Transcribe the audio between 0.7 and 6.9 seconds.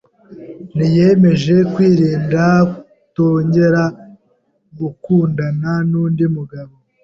niyemeje kwirinda kutongera gukundana n’undi mugabo